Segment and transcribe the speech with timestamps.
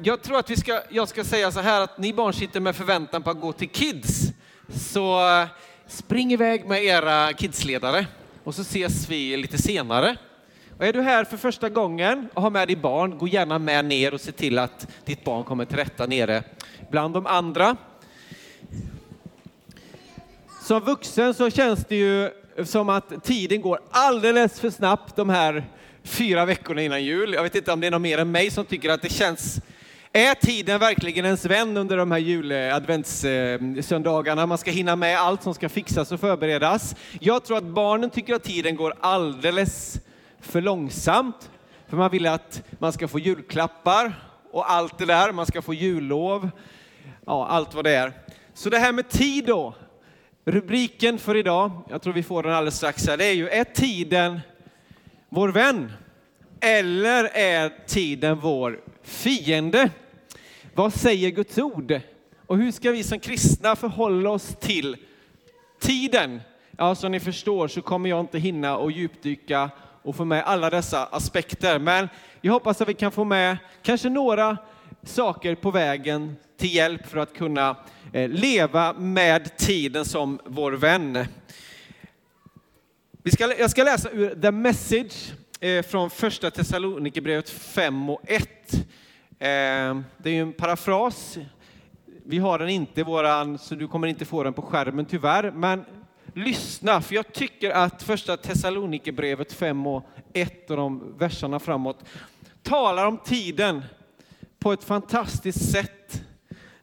[0.02, 2.76] jag tror att vi ska, jag ska säga så här att ni barn sitter med
[2.76, 4.32] förväntan på att gå till Kids.
[4.74, 5.46] Så eh,
[5.86, 8.06] spring iväg med era kidsledare
[8.44, 10.16] och så ses vi lite senare.
[10.78, 13.84] Och är du här för första gången och har med ditt barn, gå gärna med
[13.84, 16.42] ner och se till att ditt barn kommer till rätta nere
[16.90, 17.76] bland de andra.
[20.64, 22.30] Som vuxen så känns det ju
[22.64, 25.64] som att tiden går alldeles för snabbt de här
[26.04, 27.32] fyra veckorna innan jul.
[27.32, 29.60] Jag vet inte om det är någon mer än mig som tycker att det känns
[30.12, 34.46] är tiden verkligen ens vän under de här juladventssöndagarna?
[34.46, 36.96] Man ska hinna med allt som ska fixas och förberedas.
[37.20, 40.00] Jag tror att barnen tycker att tiden går alldeles
[40.40, 41.50] för långsamt.
[41.88, 44.12] För man vill att man ska få julklappar
[44.50, 45.32] och allt det där.
[45.32, 46.50] Man ska få jullov.
[47.26, 48.12] Ja, allt vad det är.
[48.54, 49.74] Så det här med tid då.
[50.46, 53.64] Rubriken för idag, jag tror vi får den alldeles strax här, det är ju är
[53.64, 54.40] tiden
[55.28, 55.92] vår vän?
[56.60, 59.90] Eller är tiden vår fiende?
[60.74, 62.00] Vad säger Guds ord?
[62.46, 64.96] Och hur ska vi som kristna förhålla oss till
[65.80, 66.40] tiden?
[66.78, 69.70] Ja, som ni förstår så kommer jag inte hinna och djupdyka
[70.02, 71.78] och få med alla dessa aspekter.
[71.78, 72.08] Men
[72.40, 74.56] jag hoppas att vi kan få med kanske några
[75.08, 77.76] saker på vägen till hjälp för att kunna
[78.12, 81.26] eh, leva med tiden som vår vän.
[83.22, 88.48] Vi ska, jag ska läsa ur The Message eh, från första Thessalonikerbrevet 5 och 1.
[88.72, 88.78] Eh,
[89.38, 91.38] det är ju en parafras.
[92.26, 95.50] Vi har den inte i våran, så du kommer inte få den på skärmen tyvärr.
[95.50, 95.84] Men
[96.34, 102.04] lyssna, för jag tycker att första Thessalonikerbrevet 5 och 1 och de verserna framåt
[102.62, 103.82] talar om tiden
[104.64, 106.22] på ett fantastiskt sätt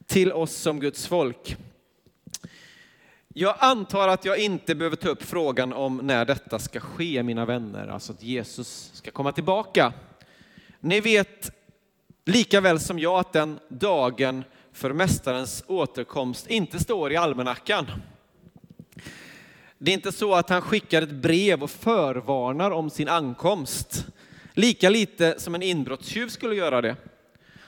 [0.06, 1.58] till oss som Guds folk.
[3.28, 7.46] Jag antar att jag inte behöver ta upp frågan om när detta ska ske, mina
[7.46, 9.94] vänner, alltså att Jesus ska komma tillbaka.
[10.80, 11.52] Ni vet
[12.26, 14.44] lika väl som jag att den dagen
[14.74, 17.86] för Mästarens återkomst inte står i almanackan.
[19.78, 24.06] Det är inte så att han skickar ett brev och förvarnar om sin ankomst.
[24.54, 26.96] Lika lite som en inbrottstjuv skulle göra det.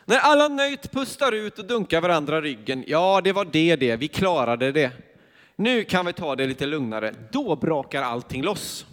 [0.06, 4.08] När alla nöjt pustar ut och dunkar varandra ryggen, ja det var det det, vi
[4.08, 4.92] klarade det.
[5.56, 8.86] Nu kan vi ta det lite lugnare, då brakar allting loss.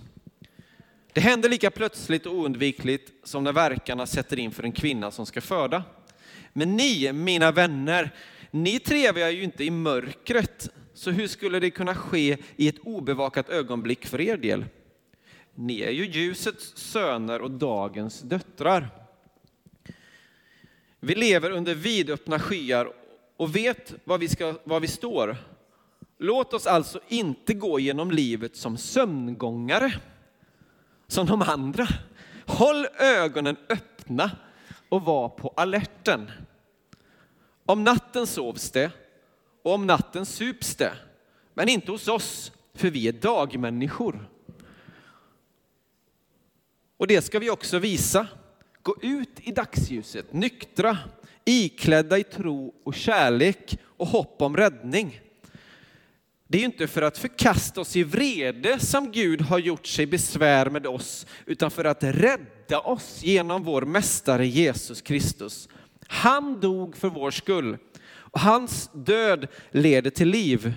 [1.12, 5.26] Det händer lika plötsligt och oundvikligt som när verkarna sätter in för en kvinna som
[5.26, 5.84] ska föda.
[6.52, 8.10] Men ni, mina vänner,
[8.50, 13.48] ni trevar ju inte i mörkret, så hur skulle det kunna ske i ett obevakat
[13.48, 14.64] ögonblick för er del?
[15.54, 18.99] Ni är ju ljusets söner och dagens döttrar.
[21.00, 22.92] Vi lever under vidöppna skyar
[23.36, 25.36] och vet var vi, ska, var vi står.
[26.18, 29.92] Låt oss alltså inte gå genom livet som sömngångare,
[31.06, 31.88] som de andra.
[32.46, 34.30] Håll ögonen öppna
[34.88, 36.30] och var på alerten.
[37.66, 38.90] Om natten sovs det
[39.62, 40.92] och om natten sups det,
[41.54, 44.28] men inte hos oss, för vi är dagmänniskor.
[46.96, 48.26] Och det ska vi också visa.
[48.82, 50.98] Gå ut i dagsljuset, nyktra,
[51.44, 55.20] iklädda i tro och kärlek och hopp om räddning.
[56.48, 60.70] Det är inte för att förkasta oss i vrede som Gud har gjort sig besvär
[60.70, 65.68] med oss, utan för att rädda oss genom vår mästare Jesus Kristus.
[66.06, 70.72] Han dog för vår skull och hans död leder till liv.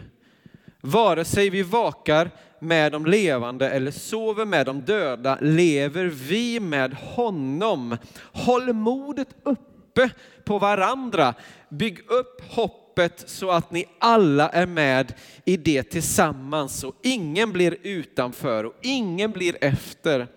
[0.81, 2.31] Vare sig vi vakar
[2.63, 7.97] med de levande eller sover med de döda lever vi med honom.
[8.31, 10.09] Håll modet uppe
[10.43, 11.33] på varandra.
[11.69, 15.13] Bygg upp hoppet så att ni alla är med
[15.45, 20.27] i det tillsammans och ingen blir utanför och ingen blir efter.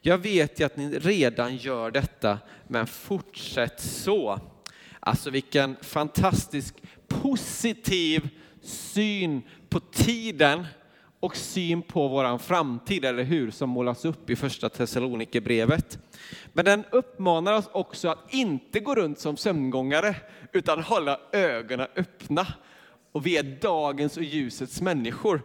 [0.00, 2.38] Jag vet ju att ni redan gör detta,
[2.68, 4.40] men fortsätt så.
[5.00, 6.74] Alltså vilken fantastisk
[7.08, 8.28] positiv
[8.62, 10.66] syn på tiden
[11.20, 15.98] och syn på vår framtid, eller hur, som målas upp i första Thessalonikerbrevet.
[16.52, 20.16] Men den uppmanar oss också att inte gå runt som sömngångare,
[20.52, 22.46] utan hålla ögonen öppna.
[23.12, 25.42] Och vi är dagens och ljusets människor.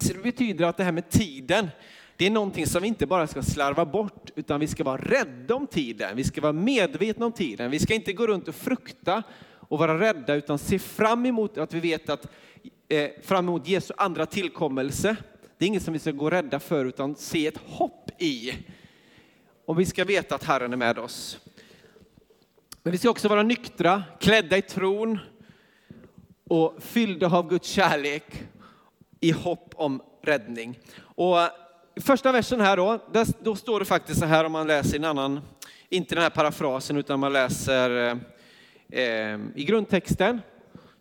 [0.00, 1.68] Så det betyder att det här med tiden,
[2.16, 5.54] det är någonting som vi inte bara ska slarva bort, utan vi ska vara rädda
[5.54, 6.16] om tiden.
[6.16, 7.70] Vi ska vara medvetna om tiden.
[7.70, 9.22] Vi ska inte gå runt och frukta
[9.68, 12.26] och vara rädda, utan se fram emot att vi vet att
[12.88, 15.16] eh, fram emot Jesu andra tillkommelse.
[15.58, 18.52] Det är inget som vi ska gå rädda för, utan se ett hopp i.
[19.66, 21.38] Och vi ska veta att Herren är med oss.
[22.82, 25.18] Men vi ska också vara nyktra, klädda i tron
[26.48, 28.44] och fyllda av Guds kärlek
[29.20, 30.78] i hopp om räddning.
[30.98, 31.36] Och
[31.94, 34.96] i första versen här då, där, då står det faktiskt så här om man läser
[34.96, 35.40] en annan,
[35.88, 37.90] inte den här parafrasen utan man läser
[38.90, 40.40] eh, eh i grundtexten,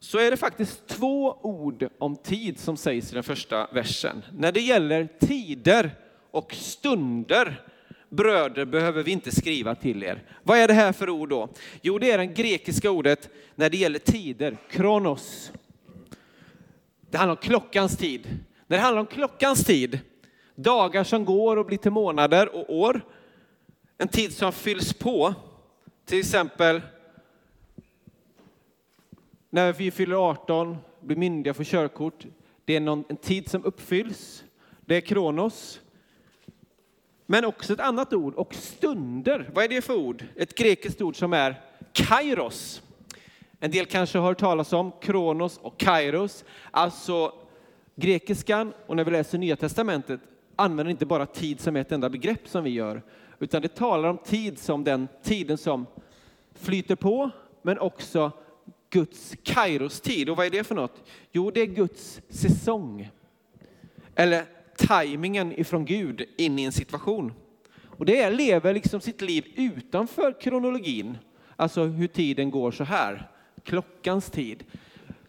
[0.05, 4.21] så är det faktiskt två ord om tid som sägs i den första versen.
[4.33, 5.91] När det gäller tider
[6.31, 7.61] och stunder
[8.09, 10.23] bröder behöver vi inte skriva till er.
[10.43, 11.49] Vad är det här för ord då?
[11.81, 15.51] Jo, det är det grekiska ordet när det gäller tider, kronos.
[17.09, 18.39] Det handlar om klockans tid.
[18.67, 19.99] När det handlar om klockans tid,
[20.55, 23.01] dagar som går och blir till månader och år,
[23.97, 25.33] en tid som fylls på,
[26.05, 26.81] till exempel
[29.55, 32.25] när vi fyller 18, blir myndiga, får körkort.
[32.65, 34.43] Det är någon, en tid som uppfylls.
[34.81, 35.81] Det är kronos.
[37.25, 39.49] Men också ett annat ord, och stunder.
[39.53, 40.25] Vad är det för ord?
[40.35, 41.61] Ett grekiskt ord som är
[41.93, 42.81] kairos.
[43.59, 46.45] En del kanske har hört talas om kronos och kairos.
[46.71, 47.33] Alltså
[47.95, 50.19] grekiskan, och när vi läser Nya Testamentet,
[50.55, 53.01] använder inte bara tid som ett enda begrepp som vi gör,
[53.39, 55.85] utan det talar om tid som den tiden som
[56.53, 57.29] flyter på,
[57.61, 58.31] men också
[58.95, 60.29] Guds kairos-tid.
[60.29, 61.03] Och vad är det för något?
[61.31, 63.09] Jo, det är Guds säsong.
[64.15, 64.45] Eller
[64.77, 67.33] tajmingen ifrån Gud in i en situation.
[67.97, 71.17] Och det är, lever liksom sitt liv utanför kronologin,
[71.55, 73.29] alltså hur tiden går så här,
[73.63, 74.63] klockans tid.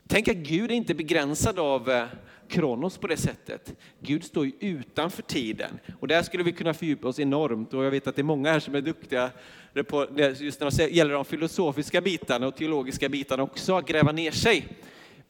[0.08, 2.06] Tänk att Gud är inte begränsad av eh,
[2.48, 3.74] Kronos på det sättet.
[4.00, 5.78] Gud står ju utanför tiden.
[6.00, 7.74] Och där skulle vi kunna fördjupa oss enormt.
[7.74, 9.30] Och jag vet att det är många här som är duktiga
[9.88, 10.06] på,
[10.38, 14.68] just när det gäller de filosofiska bitarna och teologiska bitarna också, att gräva ner sig.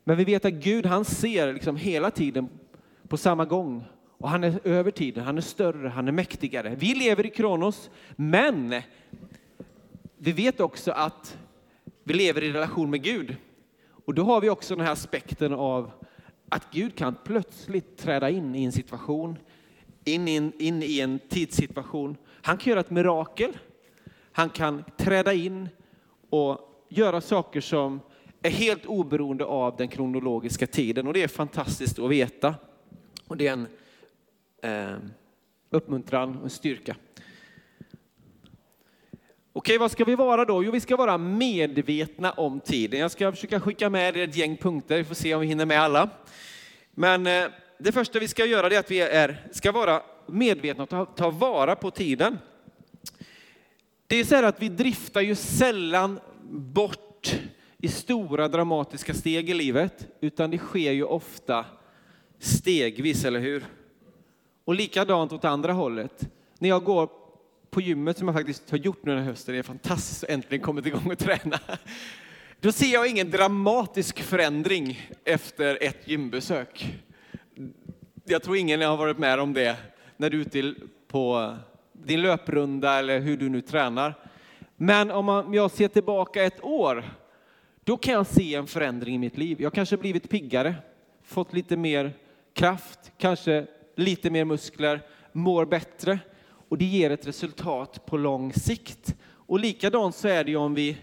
[0.04, 2.48] Men vi vet att Gud han ser liksom hela tiden
[3.08, 3.84] på samma gång.
[4.18, 6.74] Och han är över tiden, han är större, han är mäktigare.
[6.78, 8.82] Vi lever i Kronos, men
[10.18, 11.38] vi vet också att
[12.04, 13.36] vi lever i relation med Gud.
[14.06, 15.90] Och då har vi också den här aspekten av
[16.48, 19.38] att Gud kan plötsligt träda in i en situation,
[20.04, 22.16] in i en, in i en tidssituation.
[22.42, 23.58] Han kan göra ett mirakel.
[24.32, 25.68] Han kan träda in
[26.30, 28.00] och göra saker som
[28.42, 31.06] är helt oberoende av den kronologiska tiden.
[31.06, 32.54] Och det är fantastiskt att veta.
[33.26, 33.66] Och det är en
[34.62, 34.98] eh,
[35.70, 36.96] uppmuntran och en styrka.
[39.58, 40.64] Okej, vad ska vi vara då?
[40.64, 43.00] Jo, vi ska vara medvetna om tiden.
[43.00, 45.66] Jag ska försöka skicka med er ett gäng punkter, vi får se om vi hinner
[45.66, 46.10] med alla.
[46.94, 47.44] Men eh,
[47.78, 51.30] det första vi ska göra är att vi är, ska vara medvetna och ta, ta
[51.30, 52.38] vara på tiden.
[54.06, 56.20] Det är så här att vi driftar ju sällan
[56.50, 57.40] bort
[57.78, 61.64] i stora dramatiska steg i livet, utan det sker ju ofta
[62.38, 63.64] stegvis, eller hur?
[64.64, 66.28] Och likadant åt andra hållet.
[66.58, 67.25] När jag går
[67.76, 70.30] på gymmet som jag faktiskt har gjort nu den här hösten, det är fantastiskt att
[70.30, 71.58] äntligen kommit igång och träna.
[72.60, 76.98] Då ser jag ingen dramatisk förändring efter ett gymbesök.
[78.24, 79.76] Jag tror ingen har varit med om det
[80.16, 80.74] när du är ute
[81.08, 81.56] på
[81.92, 84.14] din löprunda eller hur du nu tränar.
[84.76, 87.04] Men om jag ser tillbaka ett år,
[87.84, 89.62] då kan jag se en förändring i mitt liv.
[89.62, 90.74] Jag kanske blivit piggare,
[91.24, 92.12] fått lite mer
[92.54, 93.66] kraft, kanske
[93.96, 95.00] lite mer muskler,
[95.32, 96.18] mår bättre
[96.68, 99.14] och det ger ett resultat på lång sikt.
[99.24, 100.96] Och likadant så är det ju om vi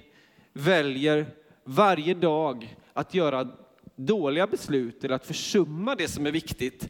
[0.54, 1.26] väljer
[1.64, 3.48] varje dag att göra
[3.96, 6.90] dåliga beslut eller att försumma det som är viktigt,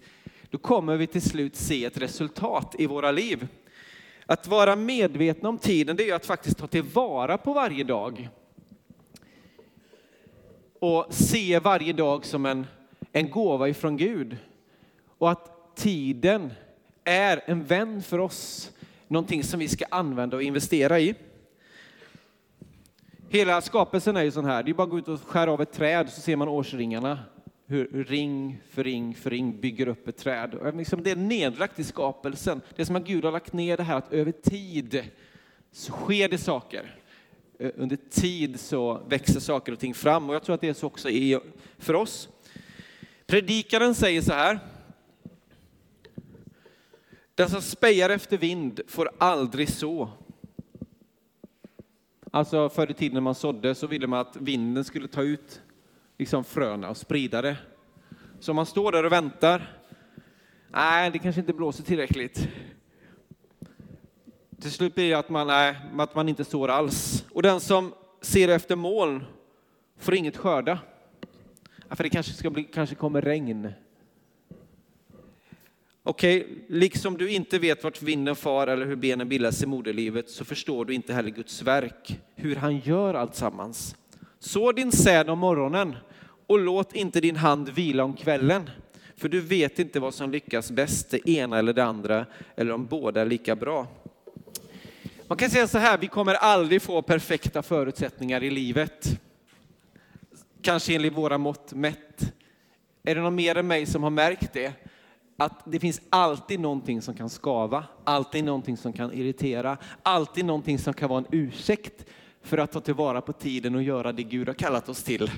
[0.50, 3.48] då kommer vi till slut se ett resultat i våra liv.
[4.26, 8.30] Att vara medvetna om tiden, det är att faktiskt ta tillvara på varje dag.
[10.80, 12.66] Och se varje dag som en,
[13.12, 14.38] en gåva ifrån Gud.
[15.18, 16.54] Och att tiden
[17.04, 18.72] är en vän för oss,
[19.08, 21.16] någonting som vi ska använda och investera i.
[23.30, 25.62] Hela skapelsen är ju sån här, det är bara att gå ut och skära av
[25.62, 27.20] ett träd så ser man årsringarna.
[27.66, 30.54] Hur ring för ring för ring bygger upp ett träd.
[30.54, 32.62] Och liksom det är nedlagt i skapelsen.
[32.76, 35.04] Det är som att Gud har lagt ner det här att över tid
[35.72, 36.96] så sker det saker.
[37.76, 40.88] Under tid så växer saker och ting fram och jag tror att det är så
[40.88, 41.10] också
[41.78, 42.30] för oss.
[43.26, 44.60] Predikaren säger så här.
[47.36, 50.10] Den som spejar efter vind får aldrig så.
[52.32, 55.62] Alltså förr i tiden när man sådde så ville man att vinden skulle ta ut
[56.18, 57.58] liksom fröna och sprida det.
[58.40, 59.84] Så man står där och väntar
[60.76, 62.48] Nej, det kanske inte blåser tillräckligt.
[64.62, 67.26] Till slut blir det att man, nej, att man inte sår alls.
[67.32, 69.24] Och den som ser efter moln
[69.98, 70.80] får inget skörda.
[71.90, 73.74] Ja, för det kanske, ska bli, kanske kommer regn.
[76.06, 80.30] Okej, okay, liksom du inte vet vart vinden far eller hur benen bildas i moderlivet
[80.30, 83.96] så förstår du inte heller Guds verk, hur han gör allt sammans.
[84.40, 85.96] Så din säd om morgonen
[86.48, 88.70] och låt inte din hand vila om kvällen.
[89.16, 92.86] För du vet inte vad som lyckas bäst, det ena eller det andra, eller om
[92.86, 93.88] båda är lika bra.
[95.28, 99.20] Man kan säga så här, vi kommer aldrig få perfekta förutsättningar i livet.
[100.62, 102.34] Kanske enligt våra mått mätt.
[103.04, 104.74] Är det någon mer än mig som har märkt det?
[105.38, 110.80] Att det finns alltid någonting som kan skava, alltid någonting som kan irritera, alltid någonting
[110.80, 112.06] som kan vara en ursäkt
[112.42, 115.32] för att ta tillvara på tiden och göra det Gud har kallat oss till.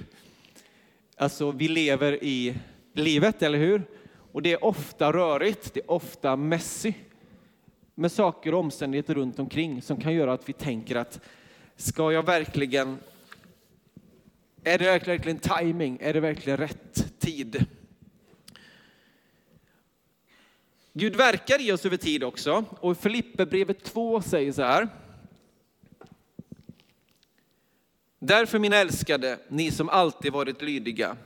[1.17, 2.55] Alltså, vi lever i
[2.93, 3.83] livet, eller hur?
[4.31, 6.93] Och det är ofta rörigt, det är ofta messy
[7.95, 11.19] med saker och omständigheter runt omkring som kan göra att vi tänker att
[11.75, 12.97] ska jag verkligen,
[14.63, 15.97] är det verkligen timing?
[16.01, 17.65] Är det verkligen rätt tid?
[20.97, 24.87] Gud verkar i oss över tid också och Filipperbrevet 2 säger så här.
[28.19, 31.17] Därför mina älskade, ni som alltid varit lydiga,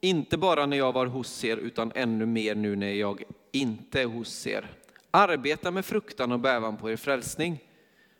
[0.00, 4.06] inte bara när jag var hos er utan ännu mer nu när jag inte är
[4.06, 4.70] hos er.
[5.10, 7.58] Arbeta med fruktan och bävan på er frälsning.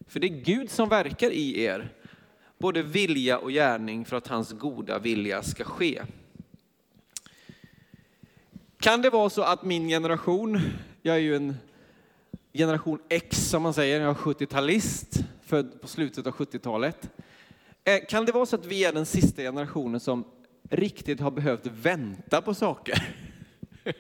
[0.07, 1.93] För det är Gud som verkar i er,
[2.59, 6.03] både vilja och gärning för att hans goda vilja ska ske.
[8.81, 10.61] Kan det vara så att min generation,
[11.03, 11.57] jag är ju en
[12.53, 17.11] generation X som man säger, jag är 70-talist, född på slutet av 70-talet.
[17.85, 20.25] Eh, kan det vara så att vi är den sista generationen som
[20.71, 23.15] riktigt har behövt vänta på saker?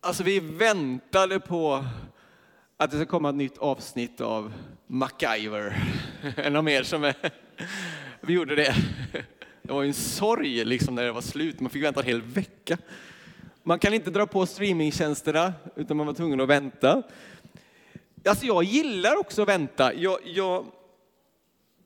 [0.00, 1.84] Alltså vi väntade på
[2.76, 4.52] att det ska komma ett nytt avsnitt av
[4.86, 5.84] MacGyver.
[6.36, 7.14] Är någon mer som är...
[8.20, 8.74] Vi gjorde det.
[9.66, 11.60] Det var en sorg liksom när det var slut.
[11.60, 12.78] Man fick vänta en hel vecka.
[13.62, 17.02] Man kan inte dra på streamingtjänsterna utan man var tvungen att vänta.
[18.28, 19.94] Alltså jag gillar också att vänta.
[19.94, 20.66] Jag, jag,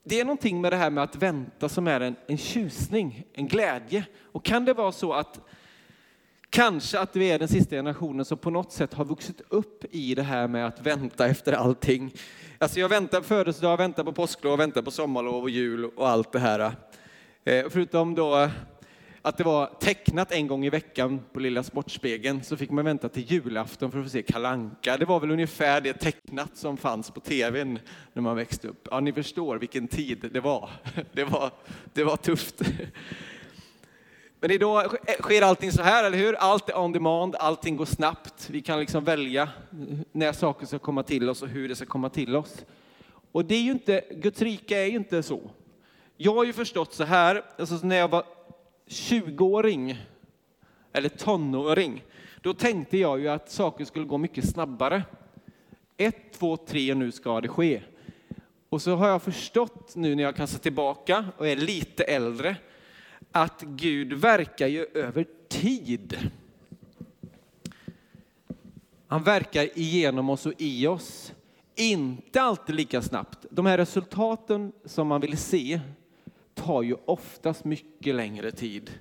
[0.03, 3.47] det är någonting med det här med att vänta som är en, en tjusning, en
[3.47, 4.05] glädje.
[4.31, 5.39] Och kan det vara så att
[6.49, 10.15] Kanske att vi är den sista generationen som på något sätt har vuxit upp i
[10.15, 12.13] det här med att vänta efter allting.
[12.57, 16.31] Alltså jag väntar på födelsedag, väntar på påsklov, väntar på sommarlov och jul och allt
[16.31, 16.75] det här.
[17.49, 18.49] Eh, förutom då
[19.21, 23.09] att det var tecknat en gång i veckan på Lilla Sportspegeln så fick man vänta
[23.09, 24.97] till julafton för att få se Kalanka.
[24.97, 27.79] Det var väl ungefär det tecknat som fanns på tvn
[28.13, 28.87] när man växte upp.
[28.91, 30.69] Ja, ni förstår vilken tid det var.
[31.11, 31.51] Det var,
[31.93, 32.61] det var tufft.
[34.39, 36.33] Men idag sker allting så här, eller hur?
[36.33, 38.49] Allt är on demand, allting går snabbt.
[38.49, 39.49] Vi kan liksom välja
[40.11, 42.65] när saker ska komma till oss och hur det ska komma till oss.
[43.31, 45.51] Och det är ju inte, Guds rike är ju inte så.
[46.21, 48.23] Jag har ju förstått så här, alltså när jag var
[48.87, 49.97] 20-åring,
[50.93, 52.03] eller tonåring,
[52.41, 55.03] då tänkte jag ju att saker skulle gå mycket snabbare.
[55.97, 57.81] Ett, två, tre nu ska det ske.
[58.69, 62.55] Och så har jag förstått nu när jag kan se tillbaka och är lite äldre,
[63.31, 66.31] att Gud verkar ju över tid.
[69.07, 71.33] Han verkar igenom oss och i oss.
[71.75, 73.45] Inte alltid lika snabbt.
[73.49, 75.79] De här resultaten som man vill se
[76.65, 78.91] tar ju oftast mycket längre tid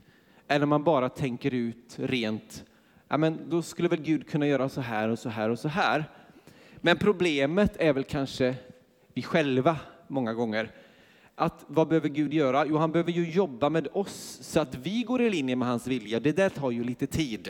[0.49, 2.65] än om man bara tänker ut rent,
[3.09, 5.69] ja men då skulle väl Gud kunna göra så här och så här och så
[5.69, 6.05] här.
[6.77, 8.55] Men problemet är väl kanske
[9.15, 9.77] vi själva
[10.09, 10.71] många gånger
[11.35, 12.67] att vad behöver Gud göra?
[12.67, 15.87] Jo, han behöver ju jobba med oss så att vi går i linje med hans
[15.87, 16.21] vilja.
[16.21, 17.49] Det där tar ju lite tid.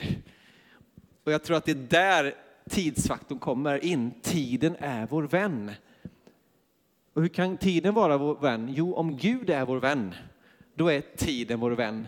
[1.24, 2.34] Och jag tror att det är där
[2.70, 4.10] tidsfaktorn kommer in.
[4.22, 5.70] Tiden är vår vän.
[7.18, 8.72] Och hur kan tiden vara vår vän?
[8.76, 10.14] Jo, om Gud är vår vän,
[10.74, 12.06] då är tiden vår vän.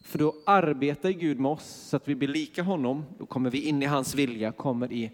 [0.00, 3.04] För då arbetar Gud med oss så att vi blir lika honom.
[3.18, 5.12] Då kommer vi in i hans vilja, kommer i,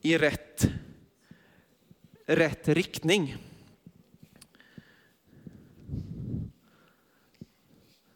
[0.00, 0.70] i rätt,
[2.26, 3.36] rätt riktning.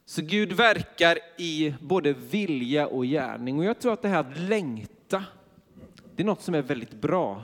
[0.05, 3.59] Så Gud verkar i både vilja och gärning.
[3.59, 5.25] Och jag tror att det här att längta,
[6.17, 7.43] det är något som är väldigt bra.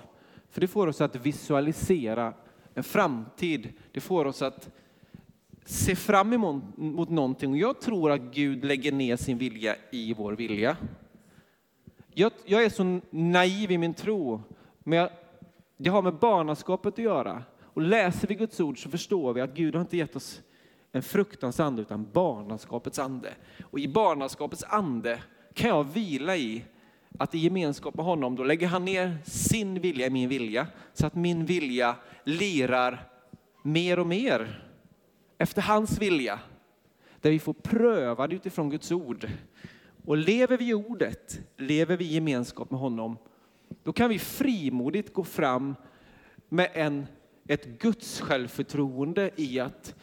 [0.51, 2.35] För det får oss att visualisera
[2.77, 3.73] en framtid.
[3.93, 4.71] Det får oss att
[5.65, 7.51] se fram emot någonting.
[7.51, 10.77] Och jag tror att Gud lägger ner sin vilja i vår vilja.
[12.15, 14.43] Jag, jag är så naiv i min tro,
[14.79, 15.11] men jag,
[15.77, 17.43] det har med barnaskapet att göra.
[17.63, 20.43] Och läser vi Guds ord så förstår vi att Gud har inte gett oss
[20.93, 23.35] en fruktans ande utan barnaskapets ande.
[23.63, 25.23] Och i barnaskapets ande
[25.55, 26.65] kan jag vila i
[27.19, 31.07] att i gemenskap med honom, då lägger han ner sin vilja i min vilja, så
[31.07, 33.09] att min vilja lirar
[33.63, 34.69] mer och mer
[35.39, 36.41] efter hans vilja.
[37.21, 39.29] Där vi får pröva det utifrån Guds ord.
[40.05, 43.19] Och lever vi i ordet, lever vi i gemenskap med honom,
[43.83, 45.75] då kan vi frimodigt gå fram
[46.49, 47.07] med en,
[47.49, 49.95] ett Guds självförtroende i att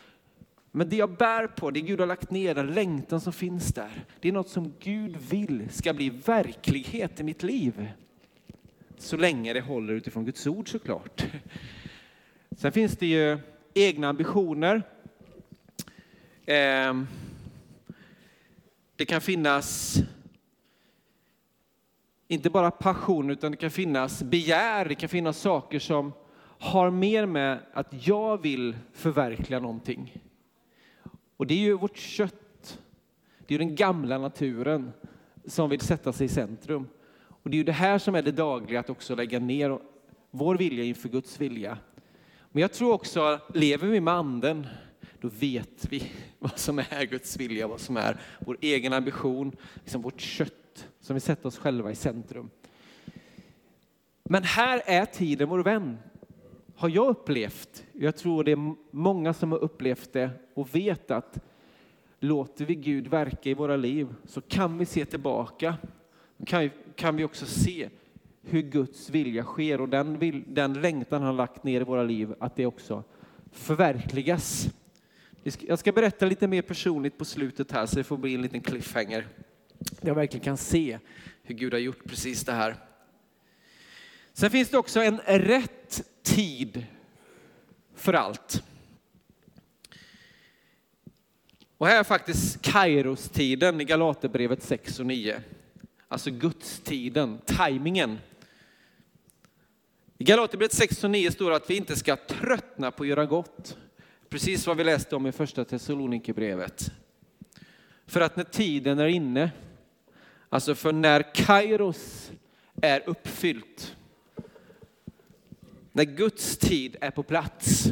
[0.76, 4.06] men det jag bär på, det Gud har lagt ner, den längtan som finns där,
[4.20, 7.88] det är något som Gud vill ska bli verklighet i mitt liv.
[8.98, 11.26] Så länge det håller utifrån Guds ord såklart.
[12.58, 13.38] Sen finns det ju
[13.74, 14.84] egna ambitioner.
[16.46, 17.08] Ehm,
[18.96, 19.98] det kan finnas
[22.28, 26.14] inte bara passion, utan det kan finnas begär, det kan finnas saker som
[26.60, 30.18] har mer med att jag vill förverkliga någonting.
[31.38, 32.80] Och det är ju vårt kött,
[33.48, 34.94] det är den gamla naturen
[35.46, 36.88] som vill sätta sig i centrum.
[37.20, 39.80] Och det är ju det här som är det dagliga, att också lägga ner
[40.32, 41.78] vår vilja inför Guds vilja.
[42.56, 44.68] Men jag tror också, lever vi med anden,
[45.22, 50.02] då vet vi vad som är Guds vilja, vad som är vår egen ambition, liksom
[50.02, 52.50] vårt kött som vill sätta oss själva i centrum.
[54.24, 55.98] Men här är tiden vår vän
[56.76, 61.40] har jag upplevt, jag tror det är många som har upplevt det och vet att
[62.20, 65.76] låter vi Gud verka i våra liv så kan vi se tillbaka.
[66.46, 67.90] Kan, kan vi också se
[68.44, 72.34] hur Guds vilja sker och den, vill, den längtan han lagt ner i våra liv,
[72.40, 73.04] att det också
[73.52, 74.70] förverkligas.
[75.60, 78.62] Jag ska berätta lite mer personligt på slutet här så det får bli en liten
[78.62, 79.28] cliffhanger.
[80.02, 81.00] Jag verkligen kan se
[81.44, 82.76] hur Gud har gjort precis det här.
[84.34, 86.86] Sen finns det också en rätt tid
[87.96, 88.64] för allt.
[91.78, 95.42] Och här är faktiskt Kairos-tiden i Galaterbrevet 6 och 9.
[96.08, 98.20] Alltså Gudstiden, tajmingen.
[100.18, 103.26] I Galaterbrevet 6 och 9 står det att vi inte ska tröttna på att göra
[103.26, 103.78] gott.
[104.30, 106.92] Precis vad vi läste om i första Thessalonikerbrevet.
[108.08, 109.52] För att när tiden är inne,
[110.50, 112.32] alltså för när Kairos
[112.82, 113.96] är uppfyllt,
[115.92, 117.86] när Guds tid är på plats,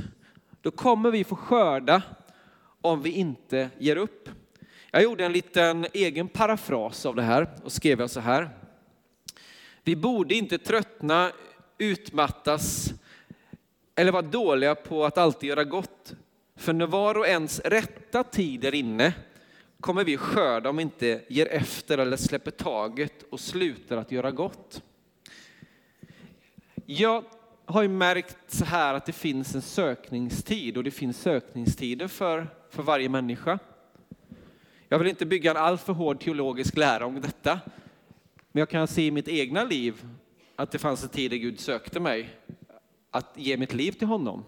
[0.62, 2.02] då kommer vi få skörda
[2.82, 4.30] om vi inte ger upp.
[4.92, 8.50] Jag gjorde en liten egen parafras av det här och skrev så här.
[9.84, 11.32] Vi borde inte tröttna,
[11.82, 12.94] utmattas
[13.96, 16.14] eller vara dåliga på att alltid göra gott.
[16.56, 19.14] För när var och ens rätta tid är inne
[19.80, 24.32] kommer vi skörda om vi inte ger efter eller släpper taget och slutar att göra
[24.32, 24.84] gott.
[26.86, 27.24] Jag
[27.66, 32.48] har ju märkt så här att det finns en sökningstid och det finns sökningstider för,
[32.70, 33.60] för varje människa.
[34.88, 37.60] Jag vill inte bygga en alltför hård teologisk lära om detta,
[38.52, 40.06] men jag kan se i mitt egna liv
[40.56, 42.30] att det fanns en tid där Gud sökte mig
[43.12, 44.44] att ge mitt liv till honom.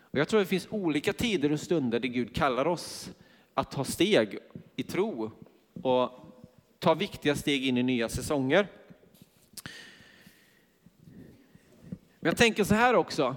[0.00, 3.10] Och jag tror det finns olika tider och stunder där Gud kallar oss
[3.54, 4.38] att ta steg
[4.76, 5.30] i tro
[5.82, 6.10] och
[6.78, 8.66] ta viktiga steg in i nya säsonger.
[12.20, 13.36] Men jag tänker så här också.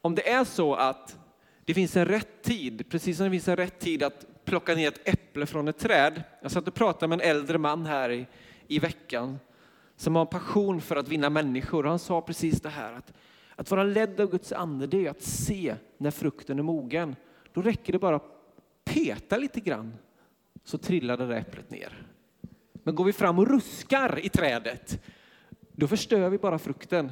[0.00, 1.18] Om det är så att
[1.64, 4.88] det finns en rätt tid, precis som det finns en rätt tid att plocka ner
[4.88, 6.22] ett äpple från ett träd.
[6.42, 8.26] Jag satt och pratade med en äldre man här i,
[8.68, 9.38] i veckan
[10.02, 11.84] som har en passion för att vinna människor.
[11.84, 13.12] Han sa precis det här att,
[13.56, 17.16] att vara ledd av Guds ande det är att se när frukten är mogen.
[17.52, 19.94] Då räcker det bara att peta lite grann
[20.64, 22.06] så trillar det där äpplet ner.
[22.72, 25.02] Men går vi fram och ruskar i trädet,
[25.72, 27.10] då förstör vi bara frukten.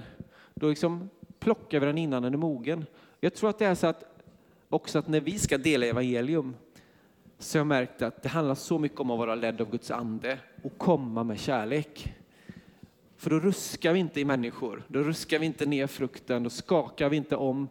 [0.55, 2.87] Då liksom plockar vi den innan den är mogen.
[3.21, 4.05] Jag tror att det är så att
[4.69, 6.57] också att när vi ska dela evangelium
[7.39, 9.91] så har jag märkt att det handlar så mycket om att vara ledd av Guds
[9.91, 12.15] ande och komma med kärlek.
[13.21, 17.09] För då ruskar vi inte i människor, då ruskar vi inte ner frukten, då skakar
[17.09, 17.69] vi inte om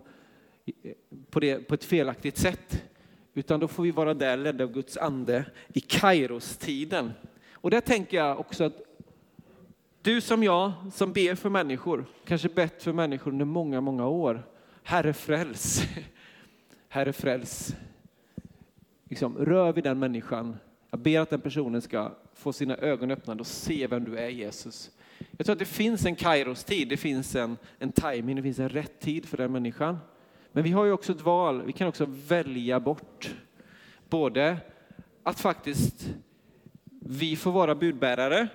[1.29, 2.83] på, det, på ett felaktigt sätt.
[3.33, 7.11] Utan då får vi vara där ledda av Guds ande i Kairos-tiden.
[7.53, 8.81] Och där tänker jag också att
[10.01, 14.47] du som jag som ber för människor, kanske bett för människor under många, många år.
[14.83, 15.81] Herre fräls.
[16.89, 17.75] Herre fräls.
[19.03, 20.57] Liksom, rör vid den människan.
[20.89, 24.29] Jag ber att den personen ska få sina ögon öppnade och se vem du är
[24.29, 24.91] Jesus.
[25.37, 28.69] Jag tror att det finns en Kairos-tid, det finns en, en timing, det finns en
[28.69, 29.97] rätt tid för den människan.
[30.51, 33.35] Men vi har ju också ett val, vi kan också välja bort
[34.09, 34.57] både
[35.23, 36.09] att faktiskt
[37.01, 38.47] vi får vara budbärare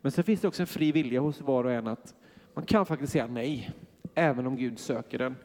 [0.00, 2.14] men sen finns det också en fri vilja hos var och en att
[2.54, 3.70] man kan faktiskt säga nej,
[4.14, 5.36] även om Gud söker den.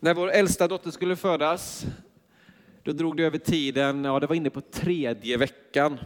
[0.00, 1.86] När vår äldsta dotter skulle födas,
[2.84, 5.98] då drog det över tiden, ja det var inne på tredje veckan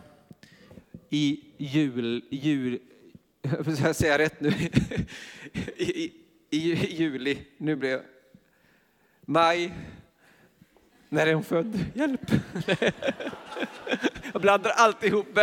[1.11, 2.79] i jul, jul
[3.83, 4.49] jag säga rätt nu,
[5.77, 6.13] I, i,
[6.51, 8.03] i juli, nu blev
[9.21, 9.73] maj,
[11.09, 11.85] när är hon född?
[11.95, 12.31] Hjälp!
[14.33, 15.39] Jag blandar alltihop.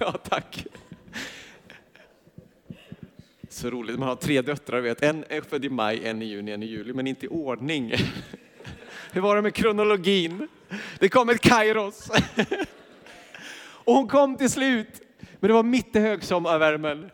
[0.00, 0.66] Ja, tack.
[3.56, 5.02] Så roligt, man har tre döttrar, vet.
[5.02, 7.94] en är född i maj, en i juni, en i juli, men inte i ordning.
[9.12, 10.48] Hur var det med kronologin?
[10.98, 12.10] Det kom ett kairos.
[13.84, 15.00] Och hon kom till slut,
[15.40, 17.10] men det var mitt i högsommarvärmen.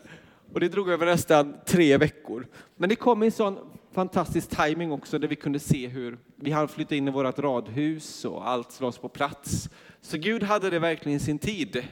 [0.52, 2.46] Och det drog över nästan tre veckor.
[2.76, 3.58] Men det kom i en sån
[3.92, 8.24] fantastisk timing också där vi kunde se hur vi hann flytta in i vårt radhus
[8.24, 9.68] och allt lades på plats.
[10.00, 11.84] Så Gud hade det verkligen i sin tid.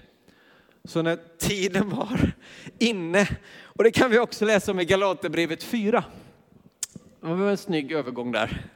[0.84, 2.32] Så när tiden var
[2.78, 3.28] inne,
[3.62, 6.04] och det kan vi också läsa om i Galaterbrevet 4.
[7.20, 8.66] Det var en snygg övergång där.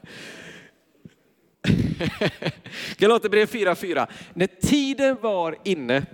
[2.96, 4.06] Galaterbrevet 4.4.
[4.34, 6.06] När tiden var inne,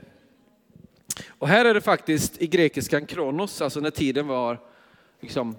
[1.29, 4.61] och här är det faktiskt i grekiskan kronos, alltså när tiden var
[5.21, 5.57] liksom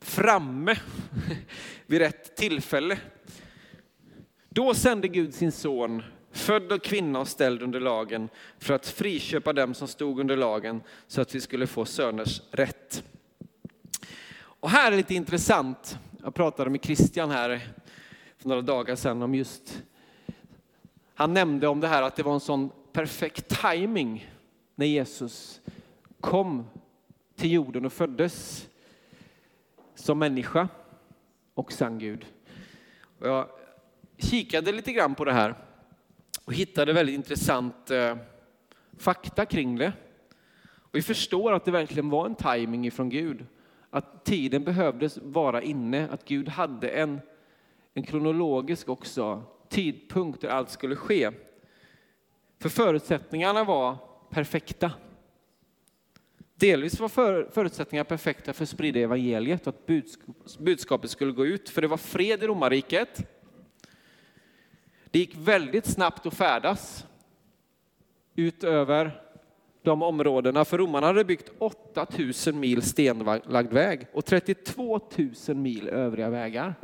[0.00, 0.76] framme
[1.86, 2.98] vid rätt tillfälle.
[4.48, 6.02] Då sände Gud sin son,
[6.32, 10.82] född av kvinna och ställd under lagen, för att friköpa dem som stod under lagen
[11.06, 13.02] så att vi skulle få söners rätt.
[14.36, 15.98] Och här är lite intressant.
[16.22, 17.60] Jag pratade med Christian här
[18.38, 19.82] för några dagar sedan om just,
[21.14, 24.30] han nämnde om det här att det var en sån perfekt timing
[24.74, 25.60] när Jesus
[26.20, 26.66] kom
[27.36, 28.68] till jorden och föddes
[29.94, 30.68] som människa
[31.54, 32.26] och sann Gud.
[33.18, 33.48] Och jag
[34.18, 35.54] kikade lite grann på det här
[36.44, 38.16] och hittade väldigt intressant eh,
[38.98, 39.92] fakta kring det.
[40.74, 43.46] Och vi förstår att det verkligen var en timing ifrån Gud.
[43.90, 47.20] Att tiden behövdes vara inne, att Gud hade en,
[47.94, 51.30] en kronologisk också tidpunkt där allt skulle ske.
[52.58, 53.96] För förutsättningarna var
[54.30, 54.92] perfekta.
[56.54, 57.08] Delvis var
[57.50, 59.86] förutsättningarna perfekta för att sprida evangeliet och att
[60.58, 63.26] budskapet skulle gå ut, för det var fred i romarriket.
[65.12, 67.06] Det gick väldigt snabbt att färdas
[68.34, 69.20] utöver
[69.82, 75.00] de områdena, för romarna hade byggt 8000 mil stenlagd väg och 32
[75.48, 76.74] 000 mil övriga vägar.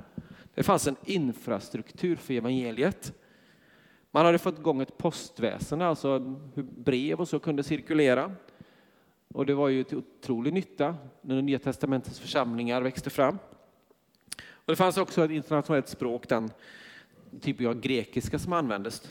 [0.54, 3.12] Det fanns en infrastruktur för evangeliet.
[4.10, 6.18] Man hade fått igång ett postväsende, alltså
[6.54, 8.32] hur brev och så kunde cirkulera.
[9.28, 13.38] Och det var ju till otrolig nytta när det Nya Testamentets församlingar växte fram.
[14.36, 16.50] Och det fanns också ett internationellt språk, den
[17.40, 19.02] typ av grekiska som användes,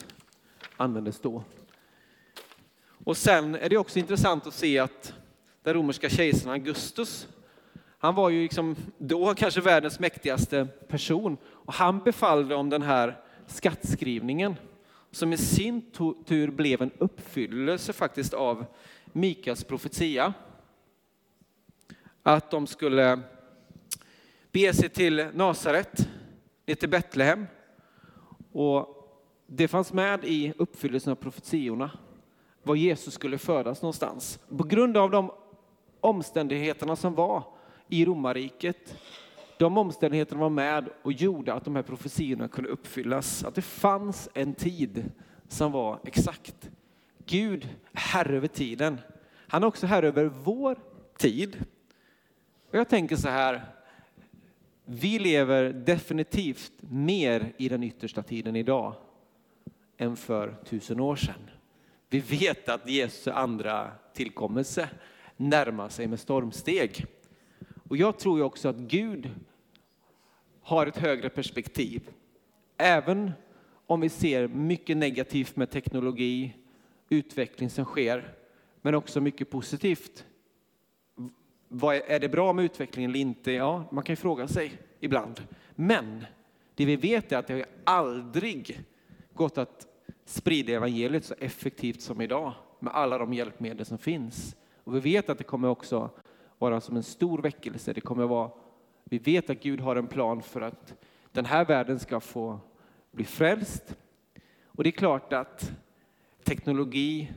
[0.76, 1.44] användes då.
[3.04, 5.14] Och sen är det också intressant att se att
[5.62, 7.28] den romerska kejsaren Augustus,
[7.98, 13.20] han var ju liksom då kanske världens mäktigaste person och han befallde om den här
[13.46, 14.54] skattskrivningen
[15.10, 15.90] som i sin
[16.26, 18.66] tur blev en uppfyllelse faktiskt av
[19.12, 20.32] Mikas profetia.
[22.22, 23.20] Att de skulle
[24.52, 26.08] bege sig till Nasaret,
[26.66, 27.46] ner till Betlehem.
[28.52, 28.94] Och
[29.46, 31.90] det fanns med i uppfyllelsen av profetiorna,
[32.62, 34.40] var Jesus skulle födas någonstans.
[34.56, 35.30] På grund av de
[36.00, 37.42] omständigheterna som var
[37.88, 38.98] i romarriket,
[39.58, 43.44] de omständigheterna var med och gjorde att de här profetiorna kunde uppfyllas.
[43.44, 45.10] Att det fanns en tid
[45.48, 46.70] som var exakt.
[47.26, 49.00] Gud är herre över tiden.
[49.48, 50.78] Han är också herre över vår
[51.16, 51.64] tid.
[52.70, 53.64] Och jag tänker så här,
[54.90, 58.94] vi lever definitivt mer i den yttersta tiden idag
[59.96, 61.50] än för tusen år sedan.
[62.10, 64.88] Vi vet att Jesu andra tillkommelse
[65.36, 67.06] närmar sig med stormsteg.
[67.88, 69.30] Och jag tror också att Gud
[70.60, 72.10] har ett högre perspektiv.
[72.76, 73.32] Även
[73.86, 76.56] om vi ser mycket negativt med teknologi,
[77.08, 78.34] utveckling som sker,
[78.82, 80.24] men också mycket positivt
[82.06, 83.52] är det bra med utvecklingen eller inte?
[83.52, 85.40] Ja, man kan ju fråga sig ibland.
[85.74, 86.24] Men
[86.74, 88.80] det vi vet är att det har aldrig
[89.34, 89.86] gått att
[90.24, 94.56] sprida evangeliet så effektivt som idag med alla de hjälpmedel som finns.
[94.84, 96.10] Och vi vet att det kommer också
[96.58, 97.92] vara som en stor väckelse.
[97.92, 98.50] Det kommer vara,
[99.04, 100.94] vi vet att Gud har en plan för att
[101.32, 102.60] den här världen ska få
[103.10, 103.96] bli frälst.
[104.64, 105.72] Och det är klart att
[106.44, 107.32] teknologi,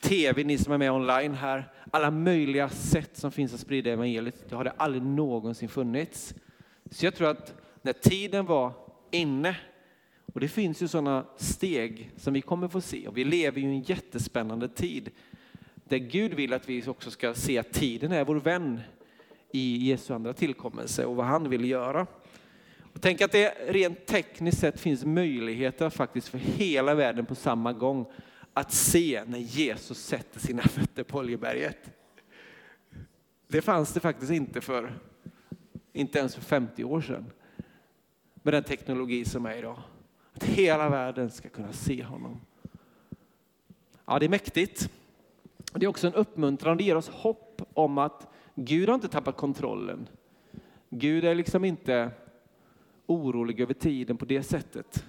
[0.00, 4.48] tv, ni som är med online här, alla möjliga sätt som finns att sprida evangeliet,
[4.48, 6.34] det har det aldrig någonsin funnits.
[6.90, 8.72] Så jag tror att när tiden var
[9.10, 9.56] inne,
[10.34, 13.66] och det finns ju sådana steg som vi kommer få se, och vi lever ju
[13.66, 15.10] i en jättespännande tid,
[15.84, 18.80] där Gud vill att vi också ska se att tiden är vår vän
[19.52, 22.06] i Jesu andra tillkommelse och vad han vill göra.
[23.00, 28.06] Tänk att det rent tekniskt sett finns möjligheter faktiskt för hela världen på samma gång
[28.54, 31.90] att se när Jesus sätter sina fötter på Oljeberget.
[33.48, 34.98] Det fanns det faktiskt inte för,
[35.92, 37.26] inte ens för 50 år sedan.
[38.42, 39.82] Med den teknologi som är idag.
[40.32, 42.40] Att hela världen ska kunna se honom.
[44.06, 44.90] Ja, det är mäktigt.
[45.72, 49.36] Det är också en uppmuntran, det ger oss hopp om att Gud har inte tappat
[49.36, 50.08] kontrollen.
[50.90, 52.10] Gud är liksom inte
[53.06, 55.06] orolig över tiden på det sättet.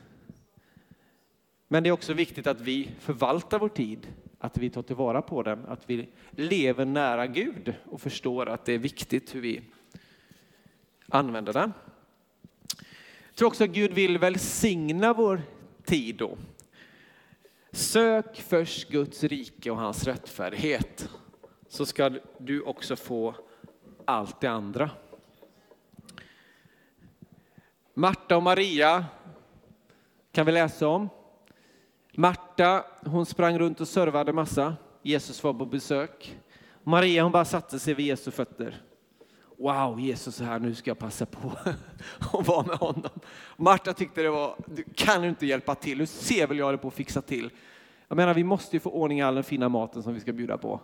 [1.71, 4.07] Men det är också viktigt att vi förvaltar vår tid,
[4.39, 8.73] att vi tar tillvara på den, att vi lever nära Gud och förstår att det
[8.73, 9.61] är viktigt hur vi
[11.09, 11.73] använder den.
[13.27, 15.41] Jag tror också att Gud vill välsigna vår
[15.85, 16.37] tid då.
[17.71, 21.09] Sök först Guds rike och hans rättfärdighet
[21.67, 23.35] så ska du också få
[24.05, 24.89] allt det andra.
[27.93, 29.05] Marta och Maria
[30.31, 31.09] kan vi läsa om.
[32.21, 34.75] Marta, hon sprang runt och servade massa.
[35.01, 36.39] Jesus var på besök.
[36.83, 38.81] Maria, hon bara satte sig vid Jesu fötter.
[39.57, 41.51] Wow, Jesus är här, nu ska jag passa på
[42.37, 43.09] att vara med honom.
[43.57, 46.87] Marta tyckte det var, du kan inte hjälpa till, nu ser väl jag det på
[46.87, 47.49] att fixa till.
[48.07, 50.33] Jag menar, vi måste ju få ordning i all den fina maten som vi ska
[50.33, 50.79] bjuda på.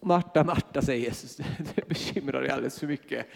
[0.00, 1.36] Marta, Marta, säger Jesus,
[1.74, 3.26] du bekymrar dig alldeles för mycket.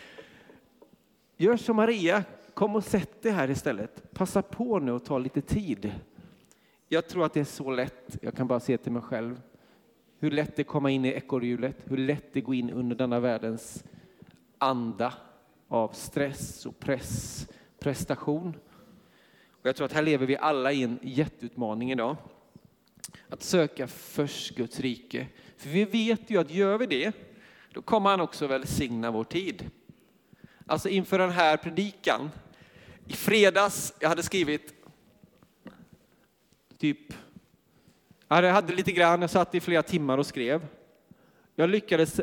[1.37, 2.25] Gör som Maria,
[2.61, 4.13] kom och sätt dig här istället.
[4.13, 5.93] Passa på nu och ta lite tid.
[6.89, 9.41] Jag tror att det är så lätt, jag kan bara se till mig själv,
[10.19, 12.97] hur lätt det är att komma in i ekorrhjulet, hur lätt det går in under
[12.97, 13.85] denna världens
[14.59, 15.15] anda
[15.69, 17.47] av stress och press,
[17.79, 18.57] prestation.
[19.51, 22.17] Och jag tror att här lever vi alla i en jätteutmaning idag.
[23.29, 25.27] Att söka först Guds rike.
[25.57, 27.13] För vi vet ju att gör vi det,
[27.73, 29.71] då kommer han också välsigna vår tid.
[30.67, 32.31] Alltså inför den här predikan,
[33.11, 34.75] i fredags, jag hade skrivit
[36.79, 37.13] typ,
[38.29, 40.67] jag hade lite grann, jag satt i flera timmar och skrev.
[41.55, 42.21] Jag lyckades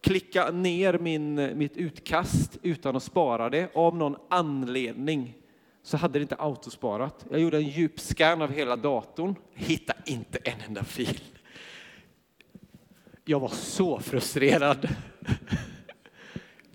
[0.00, 5.34] klicka ner min, mitt utkast utan att spara det av någon anledning
[5.82, 7.26] så hade det inte autosparat.
[7.30, 11.20] Jag gjorde en djupscan av hela datorn, hittade inte en enda fil.
[13.24, 14.88] Jag var så frustrerad.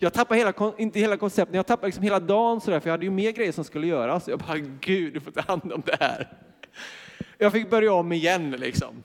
[0.03, 3.05] Jag tappade hela, inte hela konceptet, jag tappade liksom hela dagen sådär, för jag hade
[3.05, 4.27] ju mer grejer som skulle göras.
[4.27, 6.37] Jag bara, Gud, du får ta hand om det här.
[7.37, 9.03] Jag fick börja om igen liksom.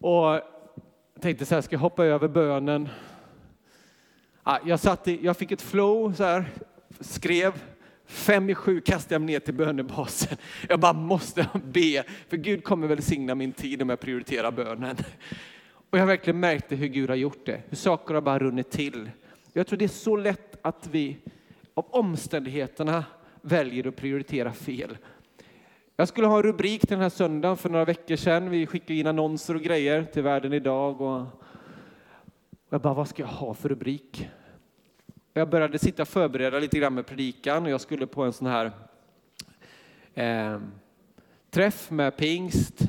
[0.00, 0.40] Och
[1.20, 2.88] tänkte så här, ska jag hoppa över bönen?
[4.64, 6.44] Jag, satt i, jag fick ett flow så här,
[7.00, 7.52] skrev,
[8.06, 10.36] Fem i sju kastade jag mig ner till bönebasen.
[10.68, 14.96] Jag bara måste be, för Gud kommer välsigna min tid om jag prioriterar bönen.
[15.90, 18.70] Och jag har verkligen märkt hur Gud har gjort det, hur saker har bara runnit
[18.70, 19.10] till.
[19.52, 21.18] Jag tror det är så lätt att vi
[21.74, 23.04] av omständigheterna
[23.40, 24.98] väljer att prioritera fel.
[25.96, 28.50] Jag skulle ha en rubrik till den här söndagen för några veckor sedan.
[28.50, 31.00] Vi skickade in annonser och grejer till världen idag.
[31.00, 31.26] Och
[32.70, 34.28] jag bara, vad ska jag ha för rubrik?
[35.32, 38.46] Jag började sitta och förbereda lite grann med predikan och jag skulle på en sån
[38.46, 38.72] här
[40.14, 40.60] eh,
[41.50, 42.82] träff med pingst,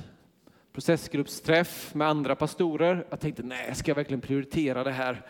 [0.74, 3.06] processgruppsträff med andra pastorer.
[3.10, 5.22] Jag tänkte, nej, ska jag verkligen prioritera det här?